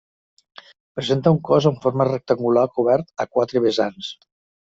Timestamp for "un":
1.33-1.37